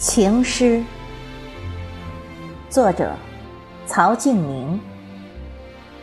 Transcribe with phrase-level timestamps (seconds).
[0.00, 0.82] 情诗，
[2.70, 3.14] 作者
[3.84, 4.80] 曹静明，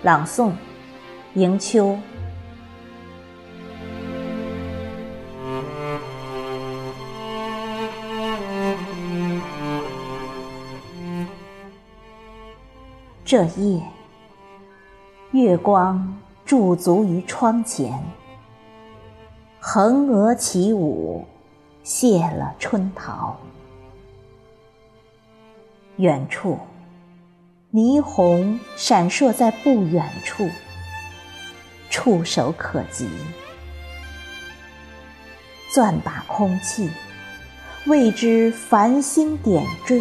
[0.04, 0.52] 朗诵
[1.34, 1.98] 迎秋。
[13.26, 13.82] 这夜，
[15.32, 18.00] 月光驻足于窗前，
[19.60, 21.26] 横额起舞，
[21.82, 23.36] 谢了春桃。
[25.98, 26.60] 远处，
[27.74, 30.48] 霓虹闪烁在不远处，
[31.90, 33.10] 触手可及。
[35.74, 36.92] 攥把空气，
[37.88, 40.00] 为之繁星点缀，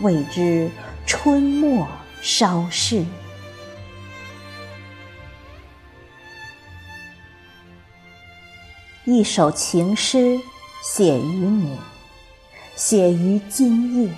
[0.00, 0.68] 为之
[1.06, 1.86] 春末
[2.20, 3.04] 稍逝。
[9.04, 10.36] 一首情诗，
[10.82, 11.78] 写于你，
[12.74, 14.10] 写于今夜。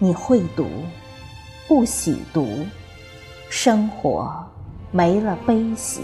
[0.00, 0.68] 你会读，
[1.66, 2.64] 不喜读，
[3.50, 4.32] 生活
[4.92, 6.02] 没了悲喜。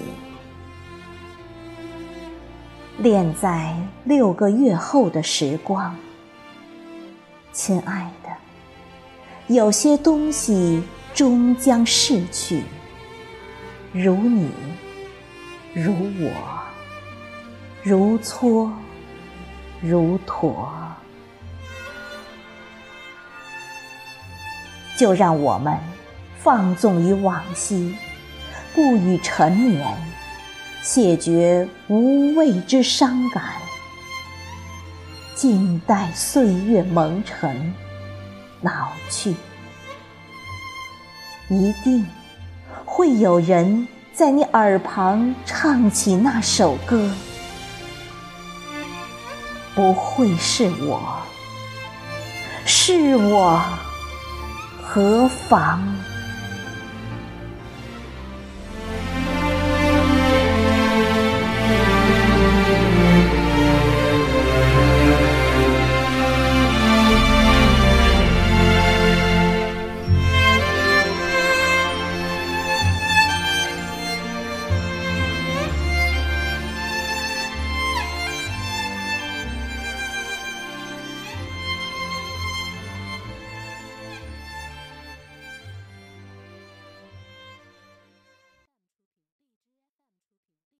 [2.98, 5.94] 恋在六个月后的时光，
[7.52, 8.30] 亲爱的，
[9.46, 10.82] 有些东西
[11.14, 12.64] 终将逝去，
[13.92, 14.50] 如你，
[15.72, 16.32] 如我，
[17.84, 18.68] 如蹉，
[19.80, 20.83] 如陀。
[24.96, 25.76] 就让我们
[26.42, 27.96] 放纵于往昔，
[28.74, 29.86] 不与陈年，
[30.82, 33.42] 谢绝无谓之伤感，
[35.34, 37.74] 静待岁月蒙尘，
[38.60, 39.34] 老去。
[41.48, 42.06] 一定
[42.84, 47.10] 会有人在你耳旁唱起那首歌，
[49.74, 51.18] 不会是我，
[52.64, 53.62] 是我。
[54.94, 56.13] 何妨？